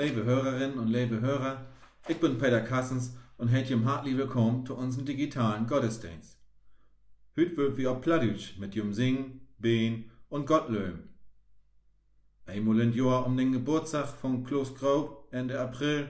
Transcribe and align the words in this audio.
Liebe 0.00 0.22
Hörerinnen 0.22 0.78
und 0.78 0.86
liebe 0.86 1.20
Hörer, 1.20 1.66
ich 2.06 2.18
bin 2.18 2.38
Peter 2.38 2.60
Kassens 2.60 3.16
und 3.36 3.48
heet 3.48 3.68
jum 3.68 3.84
hartlich 3.84 4.16
willkommen 4.16 4.64
zu 4.64 4.76
unserem 4.76 5.04
digitalen 5.04 5.66
Gottesdienst. 5.66 6.38
Heute 7.36 7.56
wird 7.56 7.76
wir 7.76 7.90
auf 7.90 8.00
Plattdeutsch 8.00 8.58
mit 8.58 8.76
jum 8.76 8.92
Singen, 8.92 9.48
Been 9.58 10.08
und 10.28 10.46
Gott 10.46 10.68
löben. 10.70 11.08
Einmal 12.46 12.78
im 12.78 12.92
Jahr 12.92 13.26
um 13.26 13.36
den 13.36 13.50
Geburtstag 13.50 14.06
von 14.06 14.44
Kloos 14.44 14.72
Grob 14.76 15.26
Ende 15.32 15.58
April 15.58 16.08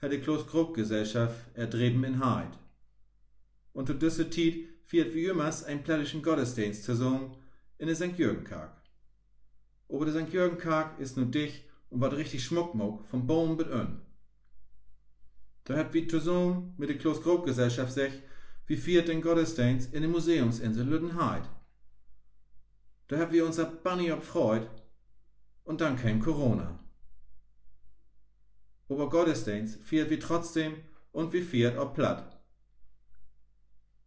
hat 0.00 0.12
die 0.12 0.20
Kloos 0.20 0.46
Grob 0.46 0.74
Gesellschaft 0.74 1.34
erdreben 1.54 2.04
in 2.04 2.24
Heid. 2.24 2.56
Und 3.72 3.88
zu 3.88 3.94
dieser 3.94 4.30
Zeit 4.30 4.54
feiert 4.84 5.12
wie 5.14 5.24
immer 5.24 5.50
ein 5.66 5.82
plattischen 5.82 6.22
Gottesdienst 6.22 6.84
zusammen 6.84 7.36
in 7.78 7.88
der 7.88 7.96
St. 7.96 8.16
Jürgen-Karg. 8.16 8.70
Aber 9.88 10.04
der 10.04 10.14
St. 10.14 10.32
Jürgen-Karg 10.32 11.00
ist 11.00 11.16
nur 11.16 11.26
dicht 11.26 11.65
und 11.90 12.00
wat 12.00 12.12
richtig 12.14 12.44
schmuckmuck 12.44 13.06
vom 13.06 13.26
Baum 13.26 13.56
bis 13.56 13.66
ön. 13.68 14.00
Da 15.64 15.76
hat 15.76 15.94
wie 15.94 16.06
zusammen 16.06 16.74
mit 16.78 16.88
der 16.88 16.98
Kloos 16.98 17.22
Grob 17.22 17.44
Gesellschaft 17.44 17.92
sich, 17.92 18.12
wie 18.66 18.76
feiert 18.76 19.08
den 19.08 19.22
Gottesdienst 19.22 19.92
in 19.92 20.02
der 20.02 20.10
Museumsinsel 20.10 20.86
Lüdenheid. 20.86 21.48
Da 23.08 23.18
haben 23.18 23.32
wir 23.32 23.46
unser 23.46 23.66
Bunny 23.66 24.10
abfreut 24.10 24.68
und 25.64 25.80
dann 25.80 25.96
kam 25.96 26.20
Corona. 26.20 26.78
Aber 28.88 29.08
Gottesdienst 29.08 29.82
feiert 29.82 30.10
wir 30.10 30.20
trotzdem 30.20 30.74
und 31.12 31.32
wir 31.32 31.44
feiert 31.44 31.78
auch 31.78 31.94
platt. 31.94 32.40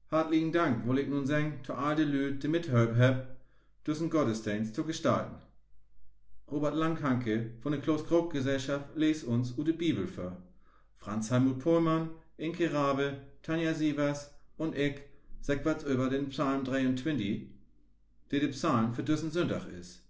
Herzlichen 0.09 0.51
Dank, 0.51 0.87
wohl 0.87 0.99
ich 0.99 1.07
nun 1.07 1.27
sagen, 1.27 1.59
zu 1.63 1.73
all 1.73 1.95
den 1.95 2.11
Leuten, 2.11 2.39
die 2.39 2.47
mithelfen 2.47 2.97
haben, 2.97 3.27
diesen 3.85 4.09
Gottesdienst 4.09 4.73
zu 4.73 4.83
gestalten. 4.83 5.35
Robert 6.51 6.73
Langhanke 6.73 7.51
von 7.61 7.73
der 7.73 7.81
Klaus 7.81 8.05
Krog 8.05 8.33
Gesellschaft 8.33 8.95
lest 8.95 9.23
uns 9.23 9.55
u 9.55 9.63
de 9.63 9.73
Bibel 9.73 10.07
vor. 10.07 10.35
Franz 10.97 11.29
Helmut 11.29 11.59
Pohlmann, 11.59 12.09
Inke 12.37 12.73
Rabe, 12.73 13.21
Tanja 13.43 13.75
Sievers 13.75 14.33
und 14.57 14.75
ich 14.75 14.99
sag 15.41 15.63
was 15.63 15.83
über 15.83 16.09
den 16.09 16.29
Psalm 16.29 16.63
23, 16.63 17.51
der 18.31 18.39
der 18.39 18.47
Psalm 18.47 18.93
für 18.93 19.03
diesen 19.03 19.29
Sonntag 19.29 19.67
ist. 19.79 20.01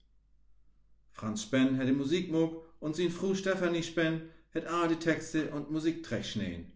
Franz 1.12 1.44
Spenn 1.44 1.78
hat 1.78 1.90
die 1.90 1.92
Musik 1.92 2.32
mog 2.32 2.64
und 2.80 2.96
sin 2.96 3.12
Frau 3.12 3.36
Stefanie 3.36 3.84
Spenn 3.84 4.30
hat 4.54 4.66
all 4.66 4.88
die 4.88 4.96
Texte 4.96 5.52
und 5.52 5.72
Musik 5.72 6.08
schneen. 6.24 6.72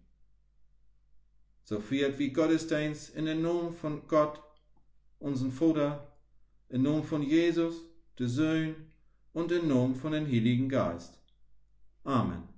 So 1.64 1.80
feiert 1.80 2.20
wie 2.20 2.33
Gottesdienst 2.33 3.16
in 3.16 3.25
den 3.25 3.42
Namen 3.42 3.72
von 3.72 4.05
Gott, 4.09 4.42
unseren 5.20 5.53
Vater, 5.53 6.14
in 6.67 6.81
Namen 6.81 7.03
von 7.03 7.23
Jesus, 7.23 7.75
der 8.20 8.27
Sohn 8.27 8.75
und 9.34 9.52
Namen 9.67 9.95
von 9.95 10.14
den 10.14 10.26
Heiligen 10.28 10.70
Geist. 10.70 11.20
Amen. 12.03 12.53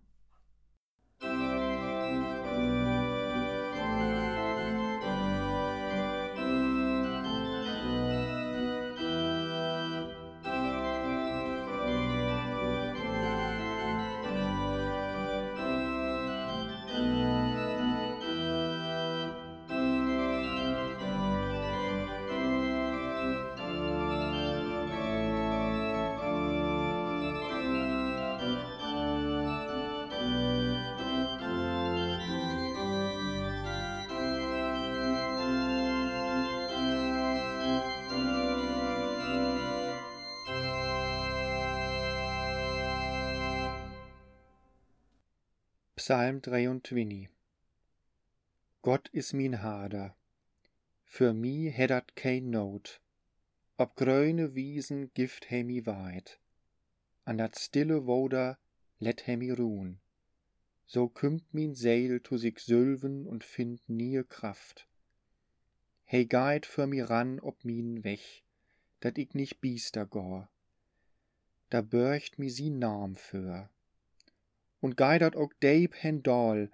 Psalm 46.07 46.39
23 46.39 47.29
Gott 48.83 49.09
is 49.11 49.33
min 49.33 49.63
Hader, 49.63 50.15
für 51.03 51.33
mi 51.33 51.71
hättert 51.71 52.15
kein 52.15 52.51
Not, 52.51 53.01
ob 53.79 53.95
grüne 53.95 54.53
Wiesen 54.53 55.11
gift 55.15 55.45
he 55.49 55.63
mi 55.63 55.83
weit, 55.87 56.37
an 57.23 57.39
dat 57.39 57.57
stille 57.57 58.05
Woder 58.05 58.59
let 58.99 59.21
he 59.21 59.35
mi 59.35 59.49
ruhn, 59.49 59.97
so 60.85 61.07
kümmt 61.07 61.51
min 61.51 61.73
Seil 61.73 62.19
tu 62.19 62.37
sich 62.37 62.59
sülven 62.59 63.25
und 63.25 63.43
find 63.43 63.81
nie 63.89 64.21
Kraft. 64.29 64.87
He 66.03 66.27
geit 66.27 66.67
für 66.67 66.85
mi 66.85 67.01
ran 67.01 67.39
ob 67.39 67.65
min 67.65 68.03
Weg, 68.03 68.43
dat 68.99 69.17
ich 69.17 69.33
nicht 69.33 69.59
biester 69.59 70.05
gor, 70.05 70.49
da 71.71 71.81
börcht 71.81 72.37
mi 72.37 72.51
sie 72.51 72.69
Naam 72.69 73.15
für 73.15 73.71
und 74.85 74.97
geidert 74.97 75.35
ook 75.35 75.59
deep 75.61 75.95
dal, 76.21 76.69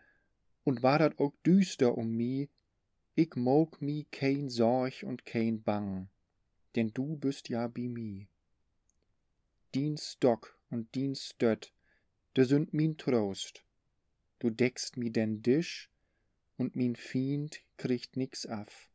und 0.66 0.84
war 0.84 1.00
dat 1.00 1.18
ook 1.18 1.34
düster 1.44 1.98
um 1.98 2.10
mi, 2.18 2.50
ich 3.16 3.38
mog 3.38 3.80
mi 3.80 4.06
kein 4.12 4.50
Sorg 4.50 5.04
und 5.04 5.26
kein 5.26 5.64
Bang, 5.64 6.10
denn 6.76 6.92
du 6.94 7.16
bist 7.16 7.48
ja 7.48 7.70
bi 7.70 7.88
mi. 7.88 8.28
Dien 9.74 9.96
Stock 9.98 10.60
und 10.70 10.94
dien 10.94 11.16
Stött, 11.16 11.72
de 12.36 12.44
sind 12.44 12.74
min 12.74 12.98
Trost. 12.98 13.64
Du 14.40 14.50
deckst 14.50 14.98
mi 14.98 15.10
den 15.10 15.42
Tisch, 15.42 15.90
und 16.58 16.76
min 16.76 16.98
Fiend 16.98 17.62
kriegt 17.78 18.18
nix 18.18 18.46
af. 18.46 18.90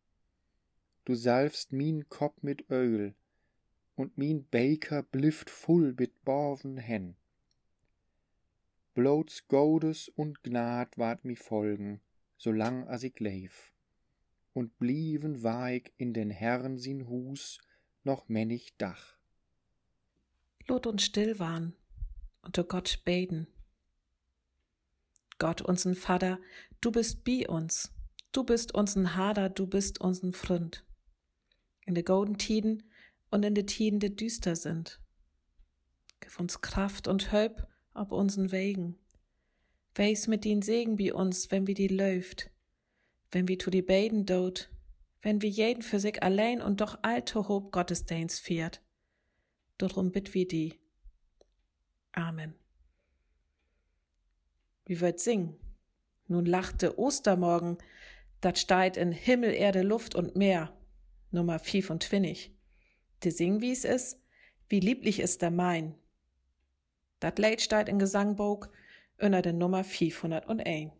Du 1.06 1.14
salfst 1.14 1.72
min 1.72 2.06
Kopf 2.10 2.42
mit 2.42 2.68
Öl, 2.68 3.14
und 3.94 4.18
min 4.18 4.46
Baker 4.50 5.02
blifft 5.02 5.48
voll 5.48 5.94
mit 5.96 6.22
Borven 6.22 6.76
hen 6.76 7.16
bloß 8.96 9.46
Godes 9.48 10.08
und 10.08 10.42
Gnad 10.42 10.96
ward 10.96 11.26
mi 11.26 11.36
folgen, 11.36 12.00
solang 12.38 12.88
as 12.88 13.02
ich 13.02 13.20
leif. 13.20 13.74
Und 14.54 14.78
blieben 14.78 15.42
war 15.42 15.70
ich 15.70 15.92
in 15.98 16.14
den 16.14 16.30
Herrn 16.30 16.78
sin 16.78 17.06
Hus 17.06 17.60
noch 18.04 18.30
männig 18.30 18.74
Dach. 18.78 19.18
Lot 20.66 20.86
und 20.86 21.02
still 21.02 21.38
waren 21.38 21.76
du 22.52 22.64
Gott 22.64 23.02
beten. 23.04 23.46
Gott, 25.38 25.60
uns'n 25.62 25.94
Vater, 25.94 26.38
du 26.80 26.90
bist 26.90 27.22
bi 27.24 27.46
uns. 27.46 27.92
Du 28.32 28.44
bist 28.44 28.74
uns'n 28.74 29.14
Hader, 29.14 29.50
du 29.50 29.66
bist 29.66 30.00
uns'n 30.00 30.32
Freund. 30.32 30.86
In 31.84 31.94
de 31.94 32.02
golden 32.02 32.38
Tiden 32.38 32.90
und 33.30 33.44
in 33.44 33.54
de 33.54 33.64
Tiden, 33.64 34.00
die 34.00 34.14
düster 34.14 34.56
sind. 34.56 35.00
Gib 36.20 36.40
uns 36.40 36.62
Kraft 36.62 37.08
und 37.08 37.32
Hölp, 37.32 37.66
auf 37.96 38.12
unseren 38.12 38.52
Wegen. 38.52 38.98
Weis 39.94 40.26
mit 40.26 40.44
den 40.44 40.62
Segen 40.62 40.96
bei 40.96 41.14
uns, 41.14 41.50
wenn 41.50 41.66
wir 41.66 41.74
die 41.74 41.88
läuft, 41.88 42.50
wenn 43.30 43.48
wir 43.48 43.58
zu 43.58 43.70
die 43.70 43.82
beiden 43.82 44.26
dort, 44.26 44.70
wenn 45.22 45.42
wir 45.42 45.48
jeden 45.48 45.82
für 45.82 45.98
sich 45.98 46.22
allein 46.22 46.60
und 46.60 46.80
doch 46.80 46.98
alte 47.02 47.48
Hob 47.48 47.72
Gottesdienst 47.72 48.40
fährt. 48.40 48.82
Darum 49.78 50.12
bitt 50.12 50.34
wir 50.34 50.46
die. 50.46 50.74
Amen. 52.12 52.54
Wie 54.84 55.00
wird 55.00 55.18
singen? 55.18 55.56
Nun 56.28 56.46
lachte 56.46 56.98
Ostermorgen, 56.98 57.78
dat 58.40 58.58
steigt 58.58 58.96
in 58.96 59.12
Himmel, 59.12 59.52
Erde, 59.52 59.82
Luft 59.82 60.14
und 60.14 60.36
Meer. 60.36 60.72
Nummer 61.30 61.58
25. 61.58 62.54
Die 63.22 63.30
sing, 63.30 63.60
wie 63.60 63.72
es 63.72 63.84
ist, 63.84 64.20
wie 64.68 64.80
lieblich 64.80 65.20
ist 65.20 65.42
der 65.42 65.50
mein. 65.50 65.94
Dat 67.26 67.40
Lied 67.40 67.60
steht 67.60 67.88
in 67.88 67.98
Gesangbuch 67.98 68.68
unter 69.18 69.42
der 69.42 69.52
Nummer 69.52 69.82
501. 69.82 70.92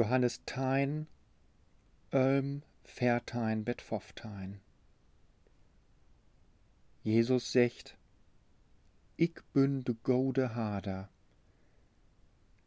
Johannes 0.00 0.40
Tein, 0.46 1.08
Ölm, 2.10 2.62
Vertein, 2.84 3.64
Betfoftein. 3.66 4.60
Jesus 7.04 7.52
secht, 7.52 7.98
ik 9.18 9.42
bin 9.52 9.82
de 9.84 9.94
gode 10.02 10.54
Hader. 10.54 11.10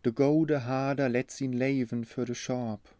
De 0.03 0.11
gode 0.11 0.59
Hader 0.59 1.09
let 1.09 1.31
zijn 1.31 1.57
leven 1.57 2.05
für 2.05 2.25
de 2.25 2.35
Schorb. 2.35 2.95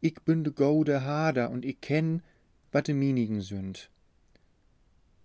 Ik 0.00 0.24
bin 0.24 0.42
de 0.42 0.52
gode 0.52 0.98
Hader 0.98 1.48
und 1.48 1.64
ik 1.64 1.80
ken, 1.80 2.22
wat 2.72 2.86
de 2.86 2.94
mienigen 2.94 3.40
sünd. 3.40 3.88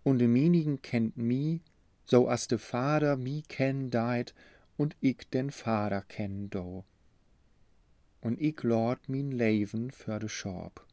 Und 0.04 0.20
de 0.20 0.28
mienigen 0.28 0.82
kennt 0.82 1.18
mi, 1.18 1.62
so 2.04 2.28
as 2.28 2.46
de 2.46 2.60
Vader 2.60 3.18
mi 3.18 3.42
ken 3.48 3.90
deit 3.90 4.36
und 4.76 4.96
ik 5.00 5.32
den 5.32 5.50
Vader 5.50 6.04
ken 6.08 6.48
do. 6.50 6.86
Und 8.26 8.42
ik 8.42 8.64
lord 8.64 9.08
min 9.08 9.32
leven 9.32 9.92
für 9.92 10.20
de 10.20 10.28
Schorb. 10.28 10.84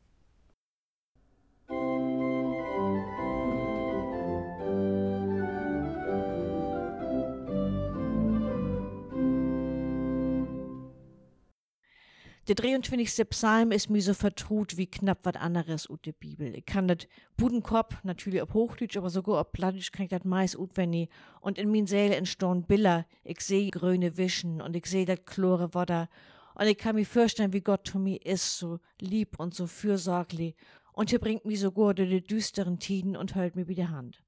Der 12.48 12.54
23. 12.56 13.30
Psalm 13.30 13.70
ist 13.70 13.88
mir 13.88 14.02
so 14.02 14.12
vertraut 14.12 14.76
wie 14.76 14.86
knapp 14.86 15.20
was 15.22 15.36
anderes 15.36 15.88
ut 15.88 16.04
der 16.04 16.12
Bibel. 16.12 16.54
Ich 16.54 16.66
kann 16.66 16.86
das 16.86 17.08
Budenkorb 17.38 17.98
natürlich 18.02 18.42
auf 18.42 18.52
Hochdeutsch, 18.52 18.98
aber 18.98 19.08
sogar 19.08 19.40
auf 19.40 19.52
Plattisch 19.52 19.90
kann 19.90 20.04
ich 20.04 20.10
das 20.10 20.24
meist 20.24 20.58
utwendig. 20.58 21.08
Und 21.40 21.56
in 21.56 21.70
min 21.70 21.86
Seele 21.86 22.16
entstehen 22.16 22.64
Bilder. 22.64 23.06
Ich 23.24 23.40
sehe 23.40 23.70
grüne 23.70 24.18
Wischen 24.18 24.60
und 24.60 24.76
ich 24.76 24.84
sehe 24.84 25.06
das 25.06 25.24
chlore 25.24 25.72
Wasser. 25.72 26.10
Und 26.54 26.66
ich 26.66 26.78
kann 26.78 26.96
mir 26.96 27.06
vorstellen, 27.06 27.52
wie 27.52 27.60
Gott 27.60 27.86
zu 27.86 27.98
mir 27.98 28.24
ist, 28.24 28.58
so 28.58 28.80
lieb 29.00 29.38
und 29.38 29.54
so 29.54 29.66
fürsorglich. 29.66 30.54
Und 30.92 31.12
er 31.12 31.18
bringt 31.18 31.44
mich 31.44 31.60
sogar 31.60 31.94
durch 31.94 32.10
die 32.10 32.22
düsteren 32.22 32.78
Tiden 32.78 33.16
und 33.16 33.34
hält 33.34 33.56
mir 33.56 33.64
der 33.64 33.90
Hand. 33.90 34.22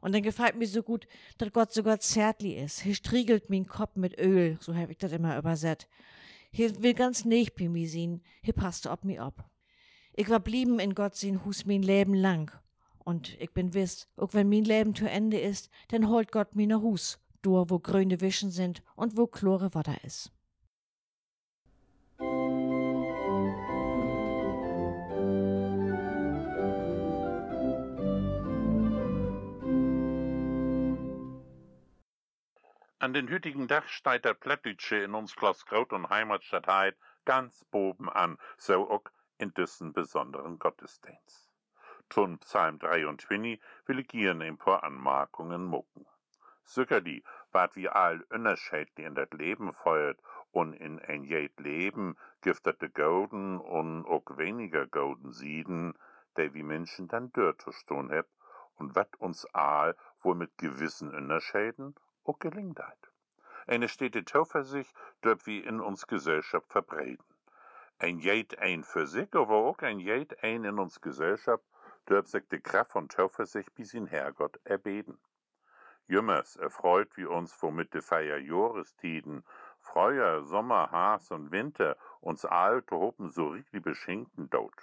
Und 0.00 0.14
dann 0.14 0.22
gefällt 0.22 0.56
mir 0.56 0.66
so 0.66 0.82
gut, 0.82 1.06
dass 1.38 1.52
Gott 1.52 1.72
sogar 1.72 1.98
zärtlich 1.98 2.56
ist. 2.56 2.84
Er 2.84 2.94
striegelt 2.94 3.48
min 3.48 3.66
Kopf 3.66 3.96
mit 3.96 4.18
Öl, 4.18 4.58
so 4.60 4.74
habe 4.74 4.92
ich 4.92 4.98
das 4.98 5.12
immer 5.12 5.38
übersetzt. 5.38 5.88
Hier 6.50 6.82
will 6.82 6.94
ganz 6.94 7.24
nicht 7.24 7.56
bei 7.56 7.68
mir 7.68 7.88
sein, 7.88 8.22
hier 8.42 8.54
passt 8.54 8.86
ob 8.86 9.04
mir 9.04 9.22
ab. 9.22 9.50
Ich 10.14 10.28
war 10.28 10.40
blieben 10.40 10.78
in 10.78 10.94
Gott 10.94 11.16
sein 11.16 11.44
Hus 11.44 11.64
mein 11.66 11.82
Leben 11.82 12.14
lang. 12.14 12.52
Und 12.98 13.38
ich 13.40 13.52
bin 13.52 13.74
wiss, 13.74 14.06
auch 14.16 14.34
wenn 14.34 14.48
mein 14.48 14.64
Leben 14.64 14.94
zu 14.94 15.08
Ende 15.08 15.40
ist, 15.40 15.70
dann 15.88 16.08
holt 16.08 16.32
Gott 16.32 16.54
mir 16.54 16.66
nach 16.66 16.80
Hus, 16.80 17.18
dort 17.42 17.70
wo 17.70 17.78
grüne 17.78 18.20
Wischen 18.20 18.50
sind 18.50 18.82
und 18.96 19.16
wo 19.16 19.26
chlore 19.26 19.74
Wasser 19.74 20.02
ist. 20.04 20.30
An 33.04 33.12
den 33.12 33.28
hütigen 33.28 33.68
Dach 33.68 33.86
steigt 33.86 34.24
in 34.90 35.14
uns 35.14 35.36
Klosskraut 35.36 35.92
und 35.92 36.08
Heimatstadt 36.08 36.66
Heid 36.66 36.96
ganz 37.26 37.62
boben 37.66 38.08
an, 38.08 38.38
so 38.56 38.90
auch 38.90 39.04
in 39.36 39.52
diesen 39.52 39.92
besonderen 39.92 40.58
Gottesdienst. 40.58 41.52
Tun 42.08 42.38
Psalm 42.38 42.78
23 42.78 43.60
will 43.84 43.98
ich 43.98 44.08
hier 44.10 44.30
ein 44.30 44.56
paar 44.56 44.84
Anmerkungen 44.84 45.66
mucken. 45.66 46.06
Die, 47.04 47.22
wat 47.52 47.76
wie 47.76 47.90
all 47.90 48.22
Unterschiedlich 48.30 49.06
in 49.06 49.14
das 49.14 49.28
Leben 49.32 49.74
feuert 49.74 50.18
und 50.50 50.72
in 50.72 50.98
ein 50.98 51.24
jed 51.24 51.60
Leben 51.60 52.16
giftete 52.40 52.88
Golden 52.88 53.60
und 53.60 54.06
auch 54.06 54.38
weniger 54.38 54.86
Golden 54.86 55.30
sieden, 55.30 55.92
der 56.38 56.54
wie 56.54 56.62
Menschen 56.62 57.08
dann 57.08 57.30
zu 57.34 57.70
stehen 57.70 58.08
heb 58.08 58.28
und 58.76 58.96
wat 58.96 59.14
uns 59.16 59.44
all 59.52 59.94
wohl 60.22 60.36
mit 60.36 60.56
gewissen 60.56 61.14
Unterschieden 61.14 61.94
auch 62.24 62.38
gelingt 62.38 62.80
hat. 62.80 63.10
Eine 63.66 63.88
stete 63.88 64.24
Zuversicht 64.24 64.94
dort 65.22 65.46
wie 65.46 65.60
in 65.60 65.80
uns 65.80 66.06
Gesellschaft 66.06 66.70
verbreiten. 66.70 67.24
Ein 67.98 68.18
jed 68.18 68.58
ein 68.58 68.84
für 68.84 69.06
sich, 69.06 69.32
aber 69.34 69.54
auch 69.54 69.78
ein 69.78 70.00
jed 70.00 70.42
ein 70.42 70.64
in 70.64 70.78
uns 70.78 71.00
Gesellschaft 71.00 71.64
dort 72.06 72.28
sich 72.28 72.46
die 72.48 72.60
Kraft 72.60 72.92
von 72.92 73.08
Zuversicht 73.08 73.74
bis 73.74 73.94
in 73.94 74.06
Herrgott 74.06 74.60
erbeten. 74.64 75.18
Jümmers 76.06 76.56
erfreut 76.56 77.16
wie 77.16 77.24
uns 77.24 77.56
womit 77.62 77.94
de 77.94 78.02
Feier 78.02 78.36
Jorestiden, 78.36 79.42
Freuer, 79.80 80.42
Sommer, 80.42 80.90
Haas 80.90 81.30
und 81.30 81.50
Winter 81.50 81.96
uns 82.20 82.44
alte 82.44 82.96
Hoppen 82.96 83.30
so 83.30 83.48
richtig 83.48 83.82
beschenken 83.82 84.50
dort. 84.50 84.82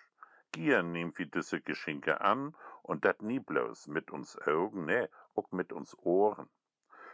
Gier 0.52 0.82
nehmt 0.82 1.20
wie 1.20 1.28
diese 1.28 1.62
Geschenke 1.62 2.22
an 2.22 2.56
und 2.82 3.06
dat 3.06 3.22
nie 3.22 3.40
bloß 3.40 3.88
mit 3.88 4.10
uns 4.10 4.38
Augen, 4.48 4.86
ne, 4.86 5.10
auch 5.36 5.52
mit 5.52 5.72
uns 5.72 5.96
Ohren. 6.00 6.50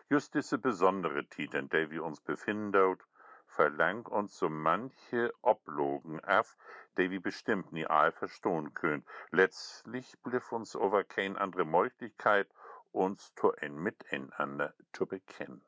Just 0.10 0.36
diese 0.36 0.58
besondere 0.58 1.26
Tid, 1.26 1.54
in 1.54 1.68
der 1.68 1.92
wir 1.92 2.02
uns 2.02 2.22
befinden 2.22 2.98
verlangt 3.46 4.08
uns 4.08 4.38
so 4.38 4.48
manche 4.48 5.34
Oblogen 5.42 6.24
af, 6.24 6.56
der 6.96 7.12
wir 7.12 7.22
bestimmt 7.22 7.74
nie 7.74 7.86
all 7.86 8.14
verstohn 8.14 8.74
könnt. 8.74 9.06
Letztlich 9.32 10.18
bliff 10.24 10.54
uns 10.54 10.78
over 10.78 11.04
kein 11.04 11.36
andere 11.36 11.66
Möglichkeit, 11.66 12.48
uns 12.94 13.34
zu 13.36 13.54
ein 13.56 13.76
Miteinander 13.76 14.74
zu 14.94 15.06
bekennen. 15.06 15.62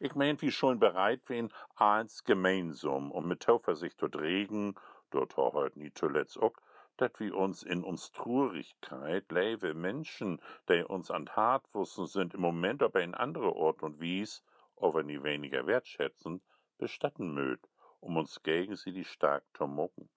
Ich 0.00 0.14
mein, 0.14 0.40
wie 0.40 0.52
schon 0.52 0.78
bereit 0.78 1.22
wen, 1.26 1.52
eins 1.76 2.24
gemeinsam 2.24 3.10
und 3.10 3.26
mit 3.26 3.42
Zuversicht 3.42 4.00
dort 4.00 4.16
regen, 4.16 4.74
dort 5.10 5.36
heute 5.36 5.78
nie 5.78 5.92
zuletzt 5.92 6.38
auch, 6.38 6.54
dat 6.96 7.20
wir 7.20 7.34
uns 7.36 7.62
in 7.62 7.84
uns 7.84 8.10
Trurigkeit 8.12 9.30
lewe 9.30 9.74
Menschen, 9.74 10.40
die 10.68 10.82
uns 10.82 11.10
an 11.10 11.28
Hartwussen 11.28 12.06
sind, 12.06 12.34
im 12.34 12.40
Moment 12.40 12.82
aber 12.82 13.02
in 13.02 13.14
andere 13.14 13.54
Ort 13.54 13.82
und 13.82 14.00
Wies, 14.00 14.42
aber 14.76 15.02
nie 15.02 15.22
weniger 15.22 15.66
wertschätzend, 15.66 16.42
bestatten 16.78 17.34
mögt, 17.34 17.68
um 18.00 18.16
uns 18.16 18.42
gegen 18.42 18.76
sie 18.76 18.92
die 18.92 19.04
stark 19.04 19.44
zu 19.54 19.66
mucken. 19.66 20.08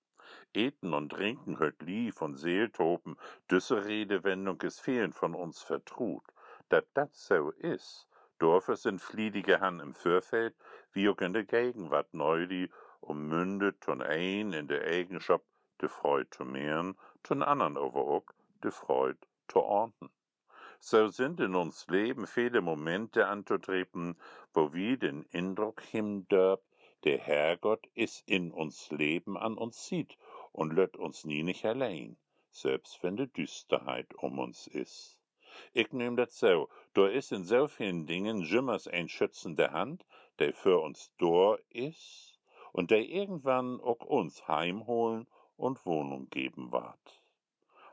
Eten 0.54 0.94
und 0.94 1.10
trinken 1.10 1.60
hört 1.60 1.82
lief 1.82 2.22
und 2.22 2.36
Seeltopen, 2.36 3.18
düsse 3.50 3.86
Redewendung 3.86 4.62
ist 4.62 4.80
fehlen 4.80 5.12
von 5.12 5.34
uns 5.34 5.62
vertrut. 5.62 6.24
Dat 6.70 6.86
dat 6.94 7.16
so 7.16 7.50
is, 7.52 8.08
Dorfe 8.38 8.76
sind 8.76 9.02
fliedige 9.02 9.60
Han 9.60 9.80
im 9.80 9.94
Fürfeld, 9.94 10.56
wie 10.94 11.10
auch 11.10 11.18
in 11.18 11.34
der 11.34 11.44
Gegenwart 11.44 12.14
um 13.02 13.28
mündet 13.28 13.88
und 13.88 14.02
ein 14.02 14.54
in 14.54 14.68
der 14.68 14.84
Eigenschaft 14.84 15.46
de 15.82 15.90
Freud 15.90 16.28
zu 16.32 16.46
mehren, 16.46 16.98
tun 17.24 17.42
andern 17.44 17.78
aber 17.78 18.02
auch 18.02 18.26
de 18.64 18.72
Freud 18.72 19.18
zu 19.48 19.60
orten. 19.62 20.10
So 20.82 21.10
sind 21.10 21.40
in 21.40 21.56
uns 21.56 21.88
Leben 21.88 22.26
viele 22.26 22.62
Momente 22.62 23.28
anzutreten, 23.28 24.16
wo 24.54 24.74
wir 24.74 24.98
den 24.98 25.26
Eindruck 25.34 25.82
himdörp, 25.82 26.62
der 27.04 27.18
Herrgott 27.18 27.88
is 27.96 28.24
in 28.26 28.52
uns 28.52 28.90
Leben 28.92 29.38
an 29.38 29.58
uns 29.58 29.86
sieht 29.86 30.18
und 30.52 30.74
lött 30.74 30.98
uns 30.98 31.26
nie 31.26 31.44
nicht 31.44 31.66
allein, 31.66 32.18
selbst 32.52 33.02
wenn 33.04 33.18
de 33.18 33.28
Düsterheit 33.28 34.14
um 34.16 34.40
uns 34.40 34.68
is. 34.68 35.18
Ich 35.74 35.92
nehm 35.92 36.16
dat 36.16 36.32
so, 36.32 36.70
do 36.94 37.06
is 37.06 37.32
in 37.32 37.44
so 37.44 37.68
vielen 37.68 38.06
Dingen 38.06 38.42
jimmers 38.42 38.88
ein 38.88 39.10
schützende 39.10 39.72
Hand, 39.72 40.06
der 40.40 40.54
für 40.54 40.80
uns 40.80 41.12
dor 41.18 41.60
is 41.70 42.40
und 42.72 42.92
der 42.92 43.02
irgendwann 43.02 43.82
auch 43.82 44.06
uns 44.06 44.48
heimholen 44.48 45.28
und 45.60 45.86
Wohnung 45.86 46.30
geben 46.30 46.72
ward. 46.72 47.22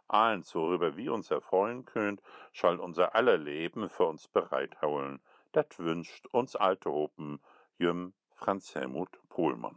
Eins, 0.08 0.54
worüber 0.54 0.96
wir 0.96 1.12
uns 1.12 1.30
erfreuen 1.30 1.84
könnt, 1.84 2.22
schall 2.52 2.78
unser 2.78 3.14
aller 3.14 3.36
Leben 3.36 3.88
für 3.88 4.04
uns 4.04 4.28
bereithauen. 4.28 5.20
Dat 5.52 5.78
wünscht 5.78 6.26
uns 6.28 6.54
alte 6.54 6.90
Open, 6.90 7.40
Jüm 7.78 8.12
Franz 8.30 8.74
Helmut 8.74 9.18
Pohlmann. 9.28 9.76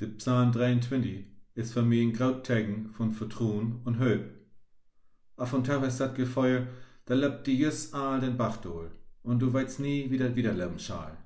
Der 0.00 0.08
Psalm 0.16 0.50
23 0.50 1.26
ist 1.54 1.74
für 1.74 1.82
mich 1.82 2.02
ein 2.02 2.12
Grautagen 2.12 2.88
von 2.88 3.12
Vertrauen 3.12 3.82
und 3.84 4.00
Hope. 4.00 4.41
Und 5.50 5.66
tau 5.66 5.82
ist 5.82 5.98
dat 5.98 6.14
Gefeuer, 6.14 6.68
da 7.04 7.14
lebt 7.14 7.48
die 7.48 7.58
jüss 7.58 7.92
all 7.92 8.20
den 8.20 8.36
Bach 8.36 8.58
durch, 8.58 8.92
und 9.24 9.40
du 9.40 9.52
weißt 9.52 9.80
nie, 9.80 10.08
wie 10.08 10.16
dat 10.16 10.36
wieder 10.36 10.52
leben 10.52 10.78
schall. 10.78 11.16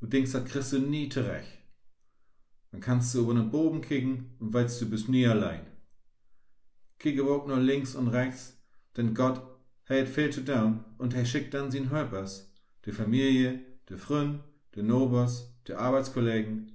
Du 0.00 0.06
denkst, 0.06 0.32
dat 0.32 0.46
kriegst 0.46 0.72
du 0.72 0.80
nie 0.80 1.08
zurecht. 1.08 1.58
Dann 2.72 2.80
kannst 2.80 3.14
du 3.14 3.20
über 3.20 3.34
den 3.34 3.50
Boden 3.50 3.80
kicken 3.80 4.34
und 4.40 4.52
weißt, 4.52 4.82
du 4.82 4.90
bist 4.90 5.08
nie 5.08 5.26
allein. 5.26 5.64
Kicke 6.98 7.22
auch 7.22 7.46
nur 7.46 7.58
links 7.58 7.94
und 7.94 8.08
rechts, 8.08 8.60
denn 8.96 9.14
Gott 9.14 9.40
hat 9.88 10.08
viel 10.08 10.30
zu 10.30 10.44
tun 10.44 10.84
und 10.98 11.14
er 11.14 11.24
schickt 11.24 11.54
dann 11.54 11.70
sin 11.70 11.90
Helpers, 11.90 12.52
die 12.84 12.92
Familie, 12.92 13.60
die 13.88 13.96
Freund, 13.96 14.40
die 14.74 14.82
Nobers, 14.82 15.54
die 15.68 15.74
Arbeitskollegen. 15.74 16.72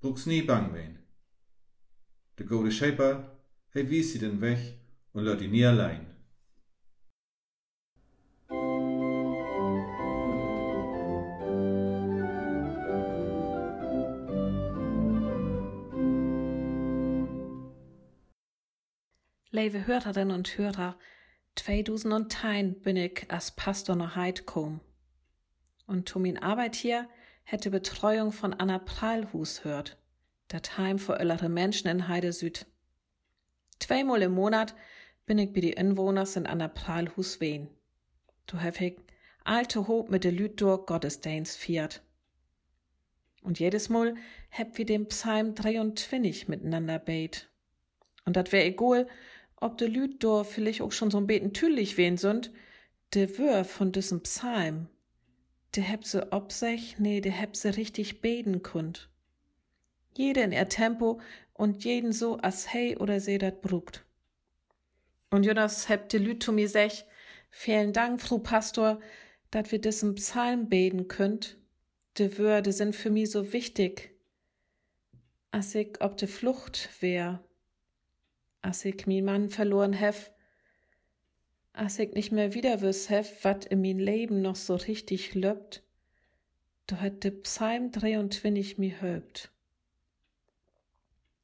Bruchst 0.00 0.28
nie 0.28 0.42
bang 0.42 0.72
wen. 0.72 0.98
De 2.38 2.46
gode 2.46 2.70
Schäper, 2.70 3.36
hij 3.70 3.90
wies 3.90 4.12
sie 4.12 4.18
den 4.18 4.40
Weg 4.40 4.79
und 5.12 5.24
lässt 5.24 5.40
die 5.40 5.48
nie 5.48 5.64
allein. 5.64 6.06
Lieve 19.52 19.84
Hörerinnen 19.86 20.34
und 20.34 20.56
Hörer, 20.56 20.96
2010 21.56 22.80
bin 22.82 22.96
ich 22.96 23.26
als 23.28 23.50
Pastor 23.50 23.96
nach 23.96 24.14
Heid. 24.14 24.44
Und 25.86 26.08
zu 26.08 26.20
min 26.20 26.38
Arbeit 26.38 26.76
hier 26.76 27.08
hätte 27.42 27.70
Betreuung 27.70 28.30
von 28.30 28.54
Anna 28.54 28.78
Prahlhus 28.78 29.64
hört, 29.64 29.98
dat 30.46 30.78
Heim 30.78 31.00
für 31.00 31.18
ältere 31.18 31.48
Menschen 31.48 31.88
in 31.88 32.06
Heide 32.06 32.32
Süd. 32.32 32.66
Zweimal 33.80 34.22
im 34.22 34.32
Monat 34.32 34.76
bin 35.30 35.38
ich 35.38 35.52
bei 35.52 35.60
die 35.60 35.74
Inwohners 35.74 36.34
in 36.34 36.44
Anna 36.44 36.66
Prahlhus 36.66 37.40
wehen. 37.40 37.68
Du 38.46 38.56
ich 38.56 38.96
alte 39.44 39.86
Hob 39.86 40.10
mit 40.10 40.24
de 40.24 40.32
Lüd 40.32 40.60
durch 40.60 40.86
Gottesdienst 40.86 41.56
fiert. 41.56 42.02
Und 43.40 43.60
jedes 43.60 43.88
Mal 43.88 44.16
hab 44.50 44.76
wir 44.76 44.84
den 44.84 45.06
Psalm 45.06 45.54
23 45.54 46.48
miteinander 46.48 46.98
bet. 46.98 47.48
Und 48.24 48.34
dat 48.34 48.50
wär 48.50 48.66
egal, 48.66 49.06
ob 49.54 49.78
de 49.78 49.86
Lüd 49.86 50.20
do 50.24 50.42
vielleicht 50.42 50.82
auch 50.82 50.90
schon 50.90 51.12
so 51.12 51.18
ein 51.18 51.28
beten 51.28 51.52
tülich 51.52 51.96
wen 51.96 52.16
sind, 52.16 52.50
de 53.14 53.38
Wör 53.38 53.64
von 53.64 53.92
diesem 53.92 54.24
Psalm, 54.24 54.88
de 55.76 55.84
heb 55.84 56.04
se 56.04 56.32
ob 56.32 56.50
sich, 56.50 56.98
nee, 56.98 57.20
de 57.20 57.30
heb 57.30 57.54
se 57.54 57.76
richtig 57.76 58.20
beten 58.20 58.64
kund. 58.64 59.08
Jede 60.16 60.40
in 60.40 60.50
ihr 60.50 60.68
Tempo 60.68 61.20
und 61.52 61.84
jeden 61.84 62.10
so, 62.10 62.40
as 62.40 62.72
hey 62.72 62.96
oder 62.96 63.20
se 63.20 63.38
dat 63.38 63.62
brugt. 63.62 64.04
Und 65.30 65.46
Jonas 65.46 65.88
heb 65.88 66.08
de 66.08 66.18
Lüd 66.20 66.42
zu 66.42 66.52
mir 66.52 66.68
sech, 66.68 67.04
vielen 67.50 67.92
Dank, 67.92 68.20
Fru 68.20 68.38
Pastor, 68.38 69.00
dat 69.50 69.72
wir 69.72 69.80
diesem 69.80 70.16
Psalm 70.16 70.68
beten 70.68 71.08
könnt. 71.08 71.56
De 72.18 72.36
Wörde 72.38 72.72
sind 72.72 72.96
für 72.96 73.10
mi 73.10 73.26
so 73.26 73.52
wichtig, 73.52 74.10
as 75.52 75.74
ich 75.74 76.00
ob 76.00 76.16
de 76.16 76.28
Flucht 76.28 76.88
wär 77.00 77.44
als 78.62 78.84
ich 78.84 79.06
min 79.06 79.24
Mann 79.24 79.48
verloren 79.48 79.92
hef, 79.92 80.30
als 81.72 81.98
ich 81.98 82.12
nicht 82.12 82.32
mehr 82.32 82.54
wieder 82.54 82.82
wüs 82.82 83.08
hef, 83.08 83.44
wat 83.44 83.64
in 83.64 83.80
min 83.80 83.98
Leben 83.98 84.42
noch 84.42 84.56
so 84.56 84.74
richtig 84.74 85.34
löbt, 85.34 85.82
da 86.86 86.96
hat 86.96 87.24
de 87.24 87.30
Psalm 87.30 87.90
23 87.92 88.78
mi 88.78 88.94
höbt. 89.00 89.50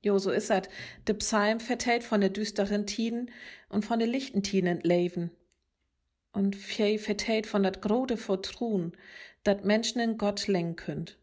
Jo, 0.02 0.18
so 0.18 0.30
is 0.30 0.46
dat. 0.46 0.68
De 1.08 1.14
Psalm 1.14 1.60
vertellt 1.60 2.04
von 2.04 2.20
de 2.20 2.30
düsteren 2.30 2.86
Tiden 2.86 3.30
und 3.68 3.84
von 3.84 3.98
de 3.98 4.08
lichten 4.08 4.42
Tiden 4.42 4.80
Leben. 4.80 5.30
Und 6.32 6.54
viel 6.54 6.98
vertellt 6.98 7.46
von 7.46 7.62
dat 7.62 7.80
grode 7.80 8.16
Vertruen, 8.16 8.92
dat 9.42 9.64
Menschen 9.64 10.00
in 10.00 10.18
Gott 10.18 10.46
lenken 10.46 10.76
könnt. 10.76 11.18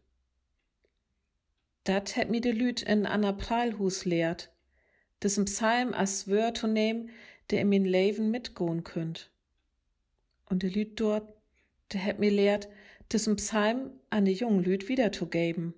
Dat 1.84 2.16
hat 2.16 2.30
mi 2.30 2.40
de 2.40 2.52
Lüt 2.52 2.82
in 2.82 3.06
Anna 3.06 3.32
Prahlhus 3.32 4.04
lehrt 4.04 4.50
diesem 5.24 5.46
Psalm 5.46 5.94
als 5.94 6.28
Wör 6.28 6.54
zu 6.54 6.66
nehmen, 6.66 7.10
der 7.50 7.62
in 7.62 7.70
mein 7.70 7.84
Leben 7.84 8.30
mitgehen 8.30 8.84
könnt. 8.84 9.30
Und 10.46 10.62
der 10.62 10.70
Lüd 10.70 11.00
dort, 11.00 11.32
der 11.92 12.04
hat 12.04 12.18
mir 12.18 12.30
lehrt, 12.30 12.68
diesem 13.10 13.36
Psalm 13.36 13.92
an 14.10 14.26
die 14.26 14.32
jungen 14.32 14.62
Lüd 14.62 14.88
wiederzugeben. 14.88 15.74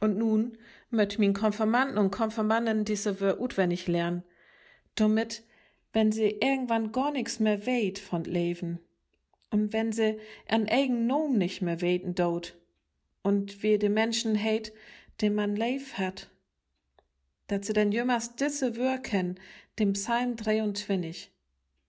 Und 0.00 0.18
nun 0.18 0.58
möcht 0.92 1.18
min 1.18 1.32
Konfirmanden 1.32 1.98
und 1.98 2.10
Konfirmanden 2.10 2.84
diese 2.84 3.20
Wör 3.20 3.40
utwendig 3.40 3.88
lernen, 3.88 4.22
damit, 4.94 5.42
wenn 5.92 6.12
sie 6.12 6.28
irgendwann 6.28 6.92
gar 6.92 7.10
nichts 7.10 7.40
mehr 7.40 7.66
weht 7.66 7.98
von 7.98 8.24
Leben. 8.24 8.78
Und 9.50 9.72
wenn 9.72 9.92
sie 9.92 10.18
an 10.48 10.68
eigen 10.68 11.06
Nom 11.06 11.36
nicht 11.36 11.60
mehr 11.60 11.80
weten 11.80 12.14
dort. 12.14 12.56
Und 13.22 13.62
wie 13.62 13.78
die 13.78 13.90
Menschen 13.90 14.34
heit, 14.34 14.72
den 15.20 15.34
man 15.34 15.56
leif 15.56 15.98
hat. 15.98 16.30
Dat 17.48 17.64
sie 17.64 17.72
denn 17.72 17.92
jümmers 17.92 18.36
disse 18.36 18.76
Wirken, 18.76 19.38
dem 19.78 19.92
Psalm 19.92 20.36
23, 20.36 21.30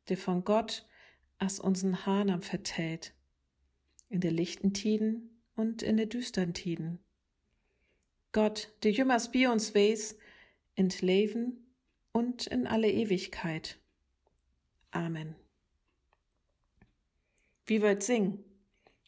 der 0.10 0.17
von 0.17 0.43
Gott 0.43 0.86
as 1.39 1.60
unseren 1.60 2.05
Hanam 2.05 2.41
vertellt, 2.41 3.13
in 4.10 4.22
der 4.22 4.31
lichten 4.31 4.74
Tiden 4.74 5.41
und 5.55 5.81
in 5.81 5.98
der 5.98 6.05
düstern 6.05 6.53
Tiden. 6.53 7.00
Gott, 8.33 8.73
der 8.81 8.91
jümmers 8.91 9.31
bi 9.31 9.47
uns 9.47 9.73
weis, 9.75 10.17
in 10.75 10.89
Leben 11.01 11.67
und 12.11 12.47
in 12.47 12.65
alle 12.65 12.91
Ewigkeit. 12.91 13.77
Amen. 14.91 15.35
Wie 17.67 17.81
wollt 17.81 18.01
sing? 18.03 18.43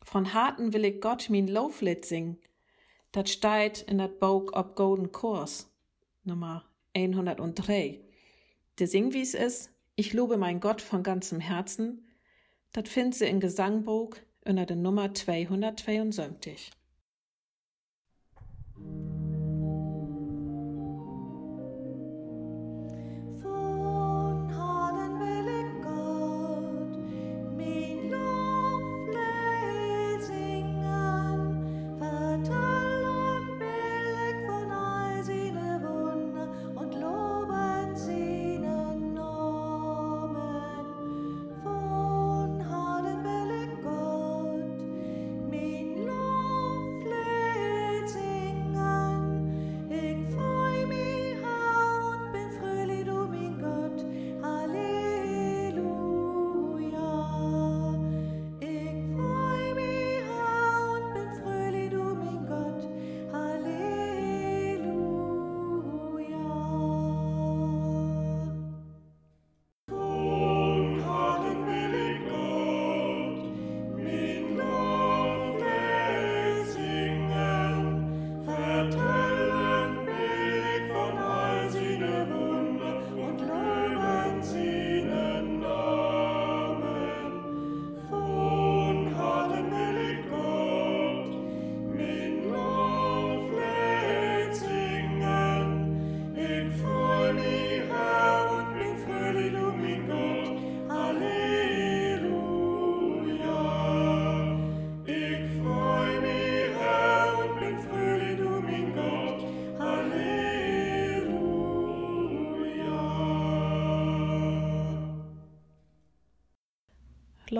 Von 0.03 0.33
Harten 0.33 0.73
will 0.73 0.85
ich 0.85 1.01
Gott 1.01 1.29
min 1.31 1.47
Lauflied 1.47 2.05
sing. 2.05 2.37
Dat 3.11 3.27
steit 3.27 3.81
in 3.81 3.97
dat 3.97 4.19
Bog 4.19 4.55
ob 4.55 4.75
Golden 4.75 5.11
Kurs. 5.11 5.71
Nummer 6.23 6.63
103. 6.93 7.99
Der 8.77 8.87
Singwies 8.87 9.33
ist, 9.33 9.71
ich 9.95 10.13
lobe 10.13 10.37
mein 10.37 10.59
Gott 10.59 10.81
von 10.81 11.01
ganzem 11.01 11.39
Herzen, 11.39 12.07
das 12.73 12.89
findet 12.89 13.15
sie 13.15 13.25
in 13.25 13.39
Gesangbuch 13.39 14.17
unter 14.43 14.65
der 14.65 14.75
Nummer 14.75 15.13
272. 15.13 16.71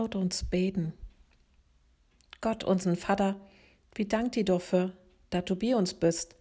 Laut 0.06 0.14
uns 0.14 0.44
beten. 0.44 0.94
Gott, 2.40 2.64
unseren 2.64 2.96
Vater, 2.96 3.42
wie 3.96 4.06
dank 4.06 4.34
dir 4.34 4.46
dafür, 4.46 4.94
dass 5.32 5.46
du 5.46 5.56
bei 5.56 5.76
uns 5.76 5.96
bist, 5.96 6.36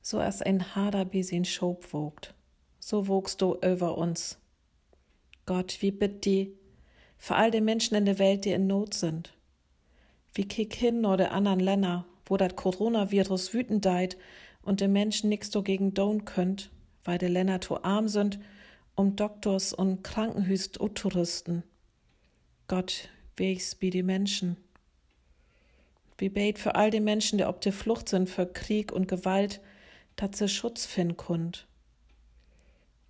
so 0.00 0.20
als 0.20 0.40
ein 0.40 0.74
Hader 0.74 1.04
bis 1.04 1.30
in 1.30 1.44
Schob 1.44 1.92
wogt. 1.92 2.32
So 2.78 3.06
wogst 3.06 3.42
du 3.42 3.56
über 3.56 3.98
uns. 3.98 4.38
Gott, 5.44 5.82
wie 5.82 5.90
bitt 5.90 6.24
die 6.24 6.56
für 7.18 7.34
all 7.34 7.50
die 7.50 7.60
Menschen 7.60 7.94
in 7.94 8.06
der 8.06 8.18
Welt, 8.18 8.46
die 8.46 8.52
in 8.52 8.66
Not 8.66 8.94
sind. 8.94 9.34
Wie 10.32 10.48
kick 10.48 10.72
hin 10.72 11.04
oder 11.04 11.32
anderen 11.32 11.60
Länder, 11.60 12.06
wo 12.24 12.38
das 12.38 12.56
Coronavirus 12.56 13.52
wütend 13.52 13.84
deit 13.84 14.16
und 14.62 14.80
die 14.80 14.88
Menschen 14.88 15.28
nix 15.28 15.50
dagegen 15.50 15.92
tun 15.92 16.24
könnt, 16.24 16.70
weil 17.04 17.18
die 17.18 17.26
Länder 17.26 17.60
zu 17.60 17.84
arm 17.84 18.08
sind, 18.08 18.38
um 18.94 19.14
Doktors 19.14 19.74
und 19.74 20.02
Krankenhüs 20.02 20.80
auszurüsten. 20.80 21.64
Gott, 22.66 23.10
wegs 23.36 23.76
wie 23.80 23.90
die 23.90 24.02
Menschen. 24.02 24.56
Wie 26.16 26.30
beten 26.30 26.58
für 26.58 26.76
all 26.76 26.90
die 26.90 27.00
Menschen, 27.00 27.38
die 27.38 27.44
auf 27.44 27.60
der 27.60 27.72
Flucht 27.72 28.08
sind 28.08 28.30
für 28.30 28.46
Krieg 28.46 28.90
und 28.92 29.06
Gewalt, 29.06 29.60
dass 30.16 30.38
sie 30.38 30.48
Schutz 30.48 30.86
finden 30.86 31.16
kund. 31.16 31.66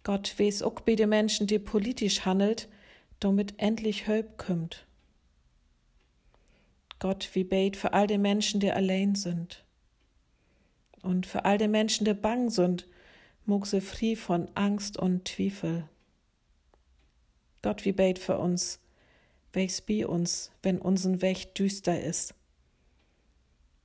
Gott 0.02 0.38
weiß 0.38 0.62
auch 0.62 0.80
bei 0.80 0.96
den 0.96 1.08
Menschen, 1.08 1.46
die 1.46 1.58
politisch 1.58 2.24
handelt, 2.24 2.68
damit 3.20 3.54
endlich 3.58 4.06
Hölp 4.08 4.38
kümmt. 4.38 4.86
Gott, 6.98 7.30
wie 7.34 7.44
bet 7.44 7.76
für 7.76 7.92
all 7.92 8.06
die 8.06 8.18
Menschen, 8.18 8.60
die 8.60 8.72
allein 8.72 9.14
sind. 9.14 9.64
Und 11.02 11.26
für 11.26 11.44
all 11.44 11.58
die 11.58 11.68
Menschen, 11.68 12.04
die 12.04 12.14
bang 12.14 12.50
sind, 12.50 12.88
mog 13.44 13.66
sie 13.66 13.80
frei 13.80 14.16
von 14.16 14.48
Angst 14.54 14.96
und 14.96 15.28
Zweifel. 15.28 15.88
Gott, 17.62 17.84
wie 17.84 17.92
bet 17.92 18.18
für 18.18 18.38
uns, 18.38 18.80
welches 19.54 19.80
bei 19.80 20.06
uns, 20.06 20.50
wenn 20.62 20.78
unsen 20.78 21.22
Weg 21.22 21.54
düster 21.54 22.00
ist. 22.00 22.34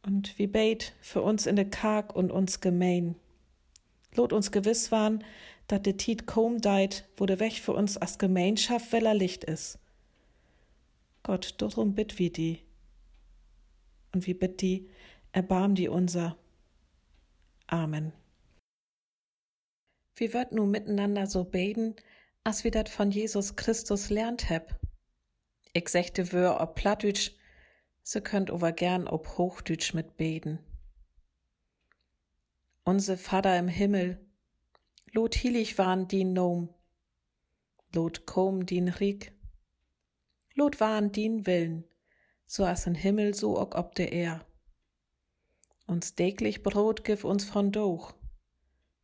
Und 0.01 0.37
wie 0.37 0.47
bet 0.47 0.93
für 1.01 1.21
uns 1.21 1.45
in 1.45 1.55
der 1.55 1.69
Karg 1.69 2.15
und 2.15 2.31
uns 2.31 2.61
gemein. 2.61 3.15
Lot 4.15 4.33
uns 4.33 4.51
gewiss 4.51 4.91
waren, 4.91 5.23
dat 5.67 5.85
de 5.85 5.93
Tiet 5.93 6.25
kaum 6.25 6.61
deit, 6.61 7.07
wo 7.17 7.25
der 7.25 7.39
Weg 7.39 7.53
für 7.59 7.73
uns 7.73 7.97
als 7.97 8.17
Gemeinschaft 8.17 8.91
weller 8.91 9.13
Licht 9.13 9.43
is. 9.43 9.77
Gott, 11.23 11.55
darum 11.57 11.93
bitt 11.93 12.17
wie 12.17 12.29
die. 12.29 12.63
Und 14.13 14.25
wie 14.25 14.33
bitt 14.33 14.61
die, 14.61 14.89
erbarm 15.31 15.75
die 15.75 15.89
unser. 15.89 16.37
Amen. 17.67 18.13
Wie 20.15 20.33
wird 20.33 20.51
nu 20.51 20.65
miteinander 20.65 21.27
so 21.27 21.43
beten, 21.43 21.95
as 22.43 22.63
wie 22.63 22.71
dat 22.71 22.89
von 22.89 23.11
Jesus 23.11 23.55
Christus 23.55 24.09
lernt 24.09 24.49
heb? 24.49 24.75
Ich 25.73 25.89
sechte 25.89 26.31
wör 26.31 26.61
ob 26.61 26.75
Plattdütsch, 26.75 27.31
so 28.01 28.21
könnt 28.21 28.49
over 28.49 28.71
gern 28.71 29.07
ob 29.07 29.37
Hochdütsch 29.37 29.93
mit 29.93 30.17
beten. 30.17 30.59
Unse 32.83 33.17
Vater 33.17 33.57
im 33.59 33.67
Himmel, 33.67 34.19
lot 35.13 35.35
hilig 35.35 35.77
waren 35.77 36.07
din 36.07 36.33
Nom, 36.33 36.73
lot 37.93 38.25
kom 38.25 38.65
din 38.65 38.87
Rieg, 38.87 39.31
lot 40.55 40.79
waren 40.79 41.11
din 41.11 41.45
Willen, 41.45 41.83
so 42.47 42.65
as 42.65 42.87
in 42.87 42.95
Himmel 42.95 43.35
so 43.35 43.59
ook 43.59 43.75
ob 43.75 43.93
der 43.93 44.11
Er. 44.11 44.45
Uns 45.85 46.15
täglich 46.15 46.63
Brot 46.63 47.03
gif 47.03 47.23
uns 47.23 47.45
von 47.45 47.71
Doch, 47.71 48.15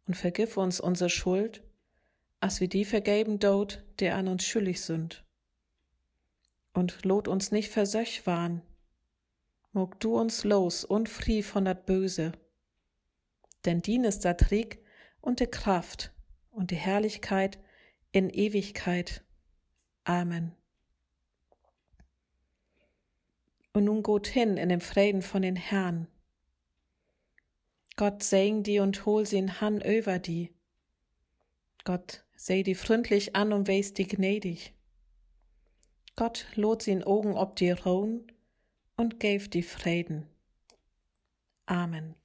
und 0.07 0.15
vergif 0.15 0.57
uns 0.57 0.79
unsere 0.79 1.11
Schuld, 1.11 1.63
as 2.39 2.59
wie 2.59 2.67
die 2.67 2.85
vergeben 2.85 3.37
dort, 3.37 3.83
der 3.99 4.15
an 4.15 4.27
uns 4.27 4.45
schuldig 4.45 4.81
sind. 4.81 5.24
Und 6.75 7.05
lot 7.05 7.29
uns 7.29 7.51
nicht 7.51 7.71
versöch 7.71 8.27
waren, 8.27 8.61
mog 9.71 9.97
du 10.01 10.17
uns 10.19 10.43
los 10.43 10.83
und 10.83 11.07
frie 11.07 11.41
von 11.41 11.63
dat 11.63 11.85
Böse. 11.85 12.33
Denn 13.63 13.81
din 13.81 14.03
ist 14.03 14.25
dat 14.25 14.41
Krieg 14.41 14.83
und 15.21 15.39
die 15.39 15.47
Kraft 15.47 16.11
und 16.51 16.71
die 16.71 16.75
Herrlichkeit 16.75 17.57
in 18.11 18.29
Ewigkeit. 18.29 19.23
Amen. 20.03 20.51
Und 23.71 23.85
nun 23.85 24.03
gut 24.03 24.27
hin 24.27 24.57
in 24.57 24.67
dem 24.67 24.81
Frieden 24.81 25.21
von 25.21 25.43
den 25.43 25.55
Herrn. 25.55 26.07
Gott 27.95 28.21
segen 28.21 28.63
die 28.63 28.79
und 28.79 29.05
hol 29.05 29.25
sie 29.25 29.37
in 29.37 29.61
Han 29.61 29.79
über 29.79 30.19
die. 30.19 30.53
Gott 31.85 32.25
seh 32.35 32.63
die 32.63 32.75
freundlich 32.75 33.33
an 33.33 33.53
und 33.53 33.69
weis 33.69 33.93
die 33.93 34.07
gnädig. 34.07 34.74
Gott 36.15 36.45
lot 36.55 36.83
sin 36.83 37.03
Augen 37.03 37.33
ob 37.33 37.55
die 37.57 37.71
Rohn 37.71 38.23
und 38.95 39.19
gave 39.19 39.49
die 39.49 39.63
Frieden. 39.63 40.27
Amen. 41.65 42.15